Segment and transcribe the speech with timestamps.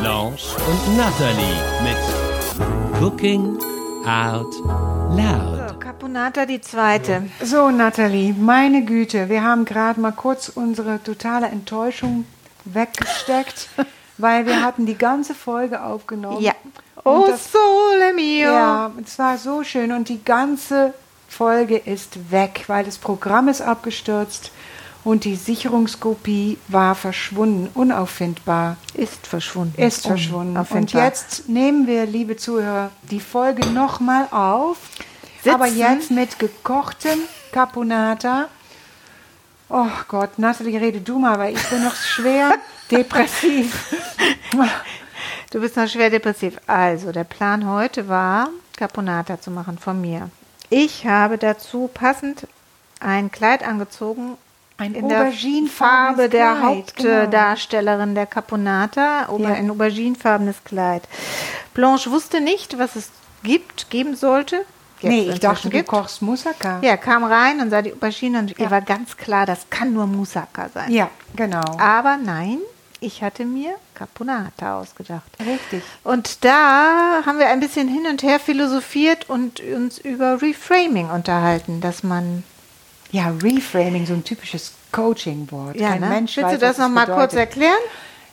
[0.00, 3.58] Blanche und Natalie mit Cooking
[4.06, 4.54] Out
[5.16, 5.68] Loud.
[5.70, 7.28] So, Caponata die zweite.
[7.42, 12.26] So, Nathalie, meine Güte, wir haben gerade mal kurz unsere totale Enttäuschung
[12.64, 13.68] weggesteckt,
[14.18, 16.42] weil wir hatten die ganze Folge aufgenommen.
[16.42, 16.52] Ja.
[17.04, 18.50] Oh, das- sole mio.
[18.52, 20.94] Ja, es war so schön und die ganze
[21.28, 24.50] Folge ist weg, weil das Programm ist abgestürzt
[25.04, 28.76] und die Sicherungskopie war verschwunden, unauffindbar.
[28.94, 29.80] Ist verschwunden.
[29.80, 30.56] Ist verschwunden.
[30.56, 34.78] Und jetzt nehmen wir, liebe Zuhörer, die Folge nochmal auf.
[35.42, 35.54] Sitzen.
[35.54, 37.18] Aber jetzt mit gekochtem
[37.52, 38.48] Caponata.
[39.68, 42.54] Oh Gott, Nathalie, rede du mal, weil ich bin noch schwer
[42.90, 43.94] depressiv.
[45.50, 46.58] Du bist noch schwer depressiv.
[46.66, 50.30] Also, der Plan heute war, Caponata zu machen von mir.
[50.70, 52.46] Ich habe dazu passend
[53.00, 54.36] ein Kleid angezogen.
[54.76, 55.30] Ein in der
[55.72, 57.10] Farbe der Kleid, genau.
[57.20, 59.48] Hauptdarstellerin der Caponata, Ja.
[59.48, 61.02] ein auberginefarbenes Kleid.
[61.74, 63.10] Blanche wusste nicht, was es
[63.44, 64.64] gibt, geben sollte.
[65.00, 65.88] Jetzt nee, ich dachte, du gibt.
[65.88, 66.78] kochst Moussaka.
[66.82, 68.70] Ja, kam rein und sah die Aubergine und ihr Ja.
[68.70, 70.90] war ganz klar, das kann nur Moussaka sein.
[70.90, 71.62] Ja, genau.
[71.78, 72.58] Aber nein,
[73.00, 75.24] ich hatte mir Caponata ausgedacht.
[75.40, 75.82] Richtig.
[76.04, 81.80] Und da haben wir ein bisschen hin und her philosophiert und uns über Reframing unterhalten,
[81.82, 82.42] dass man
[83.14, 85.76] Ja, Reframing, so ein typisches Coaching-Wort.
[85.76, 86.08] ja, Kein ne?
[86.08, 87.78] Mensch Willst weiß, du das was es noch mal kurz erklären?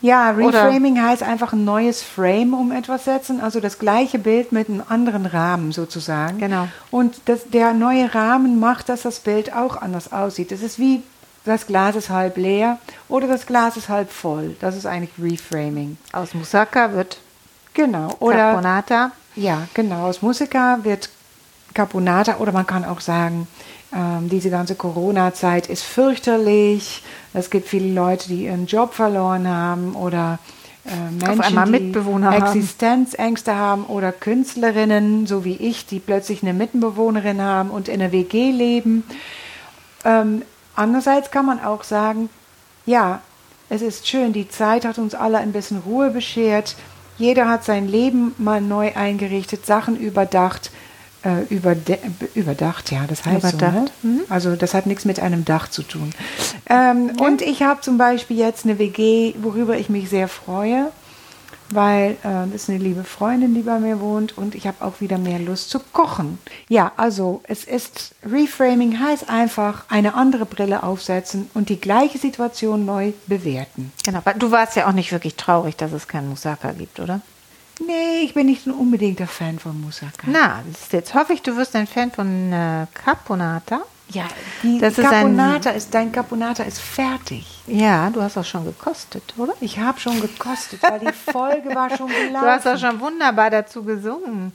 [0.01, 4.51] Ja, Oder- Reframing heißt einfach ein neues Frame um etwas setzen, also das gleiche Bild
[4.51, 6.39] mit einem anderen Rahmen sozusagen.
[6.39, 6.67] Genau.
[6.89, 10.49] Und das, der neue Rahmen macht, dass das Bild auch anders aussieht.
[10.51, 11.03] Das ist wie
[11.45, 14.55] das Glas ist halb leer oder das Glas ist halb voll.
[14.61, 15.97] Das ist eigentlich Reframing.
[16.11, 17.19] Aus Moussaka wird
[17.75, 18.15] Genau.
[18.19, 19.11] Oder Caponata.
[19.35, 20.07] ja, genau.
[20.07, 21.09] Aus Musiker wird
[21.75, 23.47] Caponata oder man kann auch sagen,
[23.93, 27.03] ähm, diese ganze Corona-Zeit ist fürchterlich.
[27.33, 30.39] Es gibt viele Leute, die ihren Job verloren haben oder
[30.85, 32.43] äh, Menschen, die Mitbewohner haben.
[32.45, 38.11] Existenzängste haben oder Künstlerinnen, so wie ich, die plötzlich eine Mitbewohnerin haben und in einer
[38.11, 39.03] WG leben.
[40.05, 40.41] Ähm,
[40.75, 42.29] andererseits kann man auch sagen,
[42.85, 43.21] ja,
[43.69, 46.75] es ist schön, die Zeit hat uns alle ein bisschen Ruhe beschert.
[47.17, 50.71] Jeder hat sein Leben mal neu eingerichtet, Sachen überdacht.
[51.23, 51.99] Äh, überde
[52.33, 54.07] überdacht, ja, das heißt Überdacht, so.
[54.07, 54.21] Ne?
[54.29, 56.09] Also das hat nichts mit einem Dach zu tun.
[56.67, 60.91] Ähm, Und ich habe zum Beispiel jetzt eine WG, worüber ich mich sehr freue,
[61.69, 64.99] weil äh, das ist eine liebe Freundin, die bei mir wohnt und ich habe auch
[64.99, 66.39] wieder mehr Lust zu kochen.
[66.69, 72.83] Ja, also es ist Reframing heißt einfach eine andere Brille aufsetzen und die gleiche Situation
[72.85, 73.91] neu bewerten.
[74.03, 74.17] Genau.
[74.17, 77.21] aber Du warst ja auch nicht wirklich traurig, dass es keinen Moussaka gibt, oder?
[77.85, 80.27] Nee, ich bin nicht ein unbedingter Fan von Moussaka.
[80.27, 83.81] Na, jetzt hoffe ich, du wirst ein Fan von äh, Caponata.
[84.09, 84.25] Ja,
[84.61, 87.45] die Das ist ein- Caponata ist, dein Caponata ist fertig.
[87.65, 89.53] Ja, du hast auch schon gekostet, oder?
[89.61, 92.33] Ich habe schon gekostet, weil die Folge war schon gelaufen.
[92.41, 94.51] Du hast auch schon wunderbar dazu gesungen.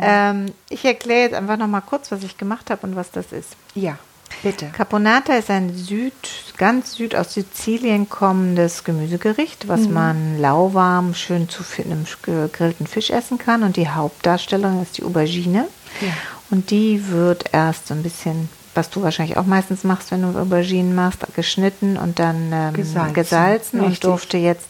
[0.00, 3.30] Ähm, ich erkläre jetzt einfach noch mal kurz, was ich gemacht habe und was das
[3.32, 3.50] ist.
[3.74, 3.98] Ja,
[4.42, 4.66] bitte.
[4.66, 6.12] Caponata ist ein Süd,
[6.56, 13.38] ganz süd aus Sizilien kommendes Gemüsegericht, was man lauwarm schön zu einem gegrillten Fisch essen
[13.38, 13.62] kann.
[13.62, 15.66] Und die Hauptdarstellerin ist die Aubergine.
[16.00, 16.08] Ja.
[16.50, 20.38] Und die wird erst so ein bisschen, was du wahrscheinlich auch meistens machst, wenn du
[20.38, 23.14] Auberginen machst, geschnitten und dann ähm, Gesalzen.
[23.14, 24.00] gesalzen und Richtig.
[24.00, 24.68] durfte jetzt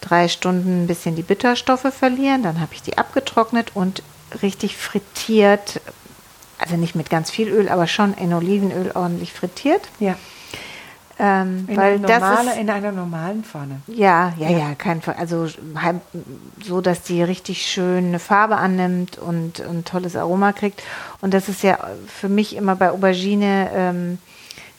[0.00, 2.42] drei Stunden ein bisschen die Bitterstoffe verlieren.
[2.42, 4.02] Dann habe ich die abgetrocknet und
[4.42, 5.80] richtig frittiert.
[6.58, 9.82] Also nicht mit ganz viel Öl, aber schon in Olivenöl ordentlich frittiert.
[10.00, 10.14] Ja.
[11.16, 13.80] Ähm, In, weil einer das normale, ist, in einer normalen Pfanne.
[13.86, 15.14] ja, ja, ja, kein Fall.
[15.16, 15.46] Also
[16.64, 20.82] so, dass die richtig schön eine Farbe annimmt und ein tolles Aroma kriegt.
[21.20, 21.78] Und das ist ja
[22.08, 24.18] für mich immer bei Aubergine ähm,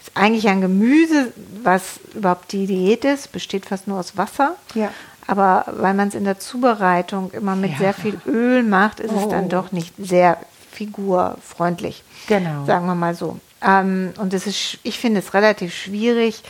[0.02, 1.32] ist eigentlich ein Gemüse,
[1.64, 4.56] was überhaupt die Diät ist, besteht fast nur aus Wasser.
[4.74, 4.90] Ja.
[5.28, 7.78] Aber weil man es in der Zubereitung immer mit Ja.
[7.78, 9.30] sehr viel Öl macht, ist es Oh.
[9.30, 10.38] dann doch nicht sehr
[10.76, 12.04] figurfreundlich.
[12.28, 12.66] Genau.
[12.66, 13.40] Sagen wir mal so.
[13.62, 16.44] Ähm, und es ist, ich finde es relativ schwierig,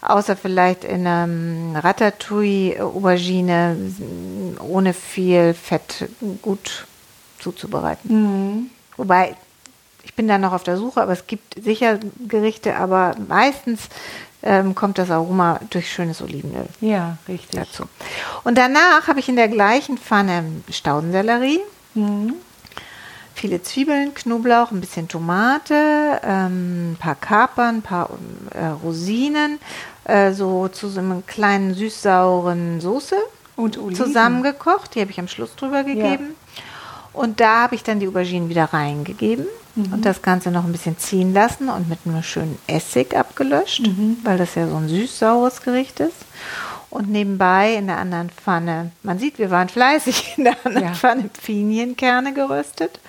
[0.00, 6.08] außer vielleicht in einem Ratatouille Aubergine m, ohne viel Fett
[6.40, 6.86] gut
[7.38, 8.08] zuzubereiten.
[8.10, 8.70] Mhm.
[8.96, 9.36] Wobei
[10.04, 13.82] Ich bin da noch auf der Suche, aber es gibt sicher Gerichte, aber meistens
[14.42, 17.60] ähm, kommt das Aroma durch schönes Olivenöl Ja, richtig.
[17.60, 17.84] dazu.
[18.42, 21.60] Und danach habe ich in der gleichen Pfanne Staudensellerie,
[23.34, 28.10] viele Zwiebeln, Knoblauch, ein bisschen Tomate, ähm, ein paar Kapern, ein paar
[28.54, 29.58] äh, Rosinen,
[30.04, 33.16] äh, so zu so einem kleinen süß-sauren Soße
[33.94, 34.94] zusammengekocht.
[34.94, 36.34] Die habe ich am Schluss drüber gegeben.
[37.12, 39.46] Und da habe ich dann die Auberginen wieder reingegeben
[39.76, 43.82] und das Ganze noch ein bisschen ziehen lassen und mit einem schönen Essig abgelöscht,
[44.24, 46.16] weil das ja so ein süß-saures Gericht ist.
[46.92, 50.94] Und nebenbei in der anderen Pfanne, man sieht, wir waren fleißig, in der anderen Ja.
[50.94, 53.00] Pfanne Pinienkerne geröstet.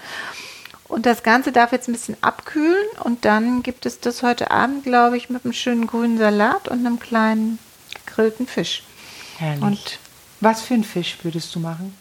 [0.88, 4.84] Und das Ganze darf jetzt ein bisschen abkühlen und dann gibt es das heute Abend,
[4.86, 7.60] glaube ich, mit einem schönen grünen Salat und einem kleinen
[8.06, 8.84] gegrillten Fisch.
[9.38, 9.62] Herrlich.
[9.64, 10.00] Und
[10.40, 11.94] Was für einen Fisch würdest du machen?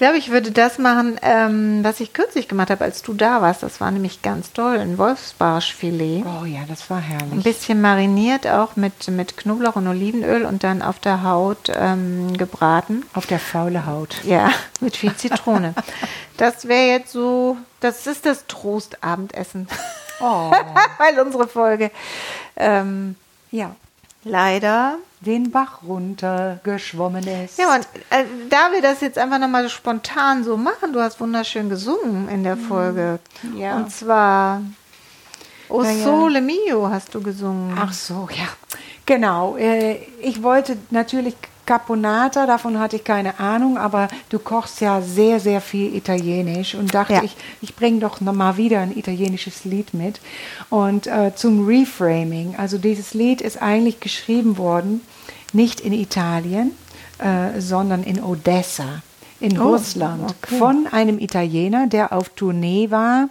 [0.00, 3.42] Ich glaube, ich würde das machen, ähm, was ich kürzlich gemacht habe, als du da
[3.42, 3.62] warst.
[3.62, 6.24] Das war nämlich ganz toll, ein Wolfsbarschfilet.
[6.24, 7.30] Oh ja, das war herrlich.
[7.30, 12.34] Ein bisschen mariniert auch mit, mit Knoblauch und Olivenöl und dann auf der Haut ähm,
[12.38, 13.04] gebraten.
[13.12, 14.24] Auf der faule Haut.
[14.24, 14.50] Ja,
[14.80, 15.74] mit viel Zitrone.
[16.38, 19.68] Das wäre jetzt so, das ist das Trostabendessen.
[20.20, 20.50] Oh.
[20.98, 21.90] Weil unsere Folge
[22.56, 23.16] ähm,
[23.50, 23.76] ja.
[24.24, 27.58] Leider Den Bach runter geschwommen ist.
[27.58, 31.68] Ja, und äh, da wir das jetzt einfach nochmal spontan so machen, du hast wunderschön
[31.68, 33.18] gesungen in der Folge.
[33.56, 33.76] Ja.
[33.76, 34.62] Und zwar
[35.68, 35.94] O ja.
[35.94, 37.76] Sole Mio hast du gesungen.
[37.78, 38.48] Ach so, ja.
[39.06, 39.56] Genau.
[39.56, 41.34] Äh, ich wollte natürlich
[41.74, 46.92] Caponata, davon hatte ich keine Ahnung, aber du kochst ja sehr, sehr viel Italienisch und
[46.92, 47.22] dachte Ja.
[47.22, 50.20] ich, ich bringe doch noch mal wieder ein italienisches Lied mit.
[50.68, 55.00] Und äh, zum Reframing, also dieses Lied ist eigentlich geschrieben worden,
[55.52, 56.72] nicht in Italien,
[57.18, 59.02] äh, sondern in Odessa,
[59.38, 60.58] in Oh, Russland, okay.
[60.58, 63.28] von einem Italiener, der auf Tournee war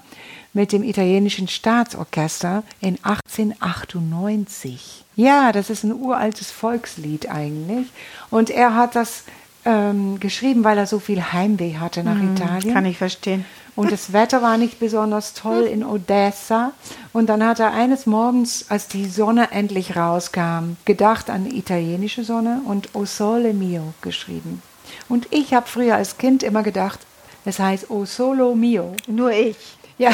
[0.54, 2.98] mit dem italienischen Staatsorchester in
[3.42, 5.06] 1898.
[5.16, 7.88] Ja, das ist ein uraltes Volkslied eigentlich.
[8.30, 9.24] Und er hat das
[9.66, 12.74] ähm, geschrieben, weil er so viel Heimweh hatte nach Italien.
[12.74, 13.46] Kann ich verstehen.
[13.76, 16.74] Und das Wetter war nicht besonders toll in Odessa.
[17.14, 22.24] Und dann hat er eines Morgens, als die Sonne endlich rauskam, gedacht an die italienische
[22.24, 24.62] Sonne und O Sole Mio geschrieben.
[25.08, 27.00] Und ich habe früher als Kind immer gedacht,
[27.46, 28.94] es heißt O Solo Mio.
[29.08, 29.79] Nur ich.
[30.00, 30.12] Ja,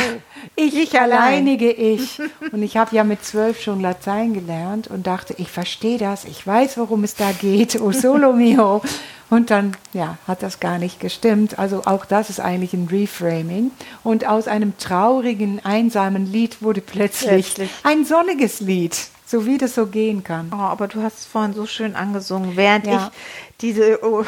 [0.55, 1.19] ich, Ich allein.
[1.19, 2.19] alleinige ich.
[2.51, 6.45] Und ich habe ja mit zwölf schon Latein gelernt und dachte, ich verstehe das, ich
[6.45, 8.81] weiß, worum es da geht, o solo mio.
[9.29, 11.57] Und dann, ja, hat das gar nicht gestimmt.
[11.59, 13.71] Also auch das ist eigentlich ein Reframing.
[14.03, 17.69] Und aus einem traurigen, einsamen Lied wurde plötzlich, Plötzlich.
[17.83, 18.95] ein sonniges Lied,
[19.25, 20.51] so wie das so gehen kann.
[20.51, 23.11] Oh, aber du hast es vorhin so schön angesungen, während Ja.
[23.51, 24.03] ich diese.
[24.03, 24.23] Oh,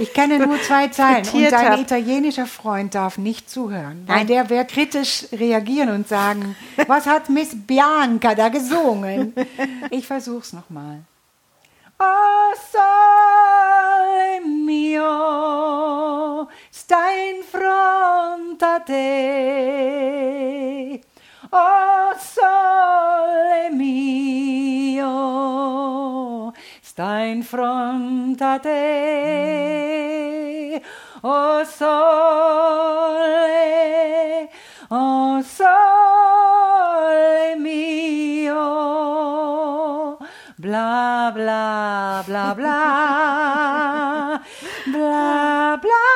[0.00, 1.78] Ich kenne nur zwei Zeilen und dein hab.
[1.78, 4.04] italienischer Freund darf nicht zuhören.
[4.06, 4.26] Weil Nein.
[4.26, 6.56] der wird kritisch reagieren und sagen,
[6.86, 9.34] was hat Miss Bianca da gesungen?
[9.90, 11.00] Ich versuch's nochmal.
[11.98, 16.96] Oh sole mio, sta
[17.28, 19.02] in fronte a te.
[21.52, 23.70] Oh sole
[25.20, 29.89] mio, sta in fronte a te.
[31.22, 31.90] Oh sole,
[34.90, 35.66] oh sole
[37.58, 38.56] mio,
[40.56, 44.40] bla bla bla bla,
[44.86, 46.09] bla bla.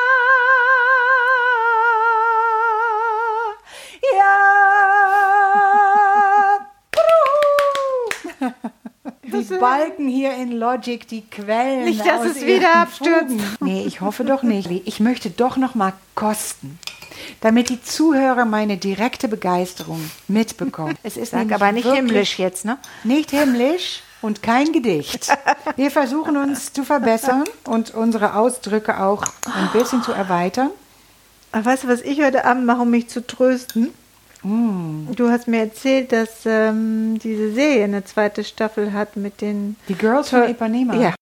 [9.50, 11.84] Die Balken hier in Logic, die quellen.
[11.84, 13.28] Nicht, dass aus es wieder abstürzt.
[13.28, 13.56] Fugen.
[13.60, 14.70] Nee, ich hoffe doch nicht.
[14.70, 16.78] Ich möchte doch noch mal kosten,
[17.40, 20.96] damit die Zuhörer meine direkte Begeisterung mitbekommen.
[21.02, 22.78] Es ist sag aber nicht himmlisch jetzt, ne?
[23.02, 25.28] Nicht himmlisch und kein Gedicht.
[25.76, 30.70] Wir versuchen uns zu verbessern und unsere Ausdrücke auch ein bisschen zu erweitern.
[31.52, 33.92] Weißt du, was ich heute Abend mache, um mich zu trösten?
[34.44, 39.76] Du hast mir erzählt, dass ähm, diese Serie eine zweite Staffel hat mit den.
[39.88, 40.94] Die Girls von Ipanema.
[40.94, 41.14] Ja.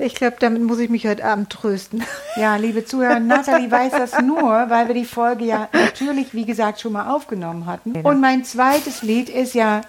[0.00, 2.02] Ich glaube, damit muss ich mich heute Abend trösten.
[2.36, 6.80] Ja, liebe Zuhörer, Nathalie weiß das nur, weil wir die Folge ja natürlich, wie gesagt,
[6.80, 7.96] schon mal aufgenommen hatten.
[8.02, 9.80] Und mein zweites Lied ist ja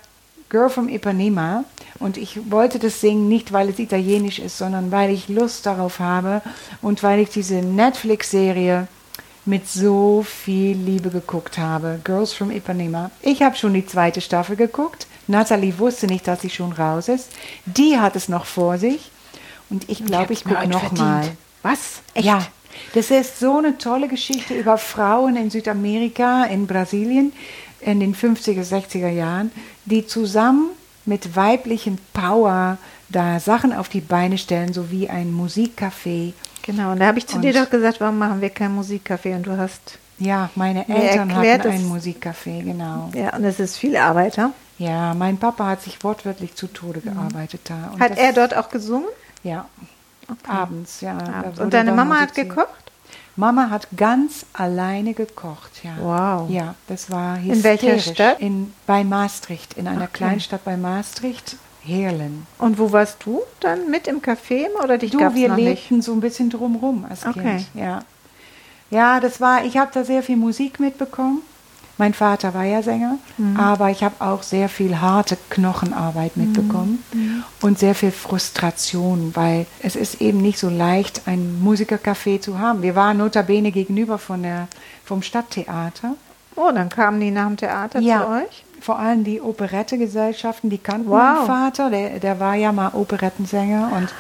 [0.50, 1.64] Girl from Ipanema.
[2.00, 6.00] Und ich wollte das singen nicht, weil es italienisch ist, sondern weil ich Lust darauf
[6.00, 6.42] habe
[6.82, 8.88] und weil ich diese Netflix-Serie
[9.50, 12.00] mit so viel Liebe geguckt habe.
[12.04, 13.10] Girls from Ipanema.
[13.22, 15.08] Ich habe schon die zweite Staffel geguckt.
[15.28, 17.30] Nathalie wusste nicht, dass sie schon raus ist.
[17.66, 19.10] Die hat es noch vor sich.
[19.70, 21.24] Und ich glaube, ich gucke heute noch mal.
[21.24, 21.38] verdient.
[21.64, 22.02] Was?
[22.14, 22.26] Echt?
[22.26, 22.46] Ja,
[22.94, 27.34] Das ist so eine tolle Geschichte über Frauen in Südamerika, in Brasilien
[27.82, 29.52] in den 50er, 60er Jahren,
[29.86, 30.70] die zusammen
[31.06, 32.78] mit weiblichen Power
[33.10, 36.34] da Sachen auf die Beine stellen, so wie ein Musikcafé.
[36.64, 39.36] Genau, und da habe ich zu Und- dir doch gesagt, warum machen wir kein Musikcafé?
[39.36, 43.10] Und du hast, Ja, meine Eltern erklärt hatten ein Musikcafé, genau.
[43.16, 44.52] ja, und es ist viel Arbeit, ha?
[44.78, 47.76] Ja, mein Papa hat sich wortwörtlich zu Tode gearbeitet da.
[47.96, 48.00] Mhm.
[48.00, 49.08] Hat er dort auch gesungen?
[49.44, 49.66] Ja,
[50.48, 51.18] abends, ja.
[51.18, 51.60] Abends.
[51.60, 52.68] Und deine Mama hat gekocht?
[53.36, 55.92] Mama hat ganz alleine gekocht, ja.
[56.02, 56.50] Wow.
[56.50, 58.16] Ja, das war In welcher hysterisch.
[58.16, 58.40] Stadt?
[58.42, 60.10] In, bei Maastricht, in einer Okay.
[60.14, 61.56] Kleinstadt bei Maastricht,
[61.90, 62.46] Heerlen.
[62.58, 65.92] Und wo warst du dann mit im Café oder dich Du, gab's wir noch nicht?
[66.02, 67.42] so ein bisschen drumrum als Okay.
[67.42, 67.66] Kind.
[67.74, 68.04] Ja,
[68.90, 71.42] ja das war, ich habe da sehr viel Musik mitbekommen.
[71.98, 73.58] Mein Vater war ja Sänger, Mhm.
[73.58, 77.44] aber ich habe auch sehr viel harte Knochenarbeit mitbekommen Mhm.
[77.62, 82.82] und sehr viel Frustration, weil es ist eben nicht so leicht, ein Musikercafé zu haben.
[82.84, 84.70] Wir waren notabene gegenüber von der,
[85.04, 86.16] vom Stadttheater.
[86.56, 88.22] Oh, dann kamen die nach dem Theater Ja.
[88.22, 88.64] zu euch?
[88.82, 91.18] Vor allem die Operettegesellschaften, die kannten Wow.
[91.18, 94.14] meinen Vater, der, der war ja mal Operettensänger und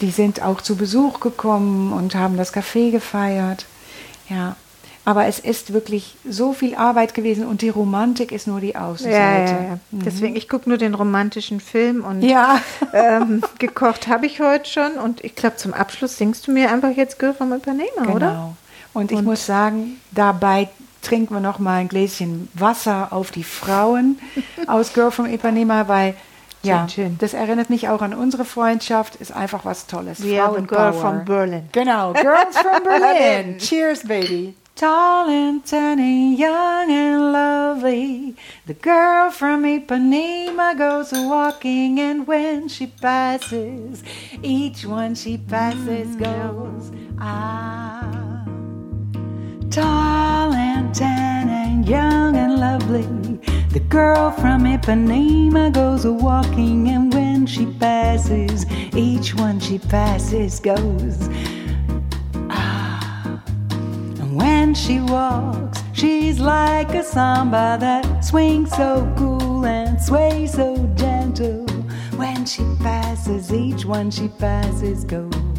[0.00, 3.66] die sind auch zu Besuch gekommen und haben das Café gefeiert.
[4.28, 4.56] Ja,
[5.04, 8.86] aber es ist wirklich so viel Arbeit gewesen und die Romantik ist nur die Ja,
[8.88, 9.52] Außenseite.
[9.52, 9.78] ja, ja.
[9.90, 12.28] Deswegen, ich gucke nur den romantischen Film und Mhm.
[12.28, 12.60] Ja.
[12.92, 14.92] ähm, gekocht habe ich heute schon.
[14.92, 18.14] Und ich glaube, zum Abschluss singst du mir einfach jetzt Girl from Ipanema, Genau.
[18.14, 18.56] oder?
[18.94, 20.68] Und ich Und- muss sagen, dabei
[21.02, 24.18] trinken wir noch mal ein Gläschen Wasser auf die Frauen
[24.66, 26.14] aus Girl from Ipanema, weil
[26.64, 27.18] ja, Schön, schön.
[27.18, 30.22] das erinnert mich auch an unsere Freundschaft, ist einfach was Tolles.
[30.24, 31.00] We are the girl Frauenpower.
[31.00, 31.68] from Berlin.
[31.72, 33.58] Genau, Girls from Berlin.
[33.58, 34.54] Cheers, baby.
[34.76, 38.34] Tall and tiny, young and lovely.
[38.66, 44.02] The girl from Ipanema goes walking, and when she passes,
[44.42, 48.21] each one she passes goes, ah.
[49.72, 53.06] Tall and tan and young and lovely.
[53.70, 60.60] The girl from Ipanema goes a walking, and when she passes, each one she passes
[60.60, 61.26] goes.
[62.50, 63.42] Ah.
[64.20, 70.76] And when she walks, she's like a samba that swings so cool and sways so
[70.96, 71.64] gentle.
[72.16, 75.51] When she passes, each one she passes goes.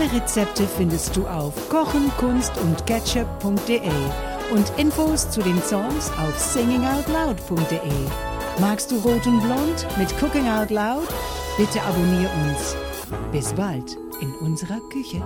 [0.00, 3.80] Alle Rezepte findest du auf kochen, kunst und ketchup.de
[4.50, 7.78] und Infos zu den Songs auf singingoutloud.de.
[8.60, 11.06] Magst du Rot und Blond mit Cooking Out Loud?
[11.58, 12.76] Bitte abonnier uns.
[13.30, 15.22] Bis bald in unserer Küche.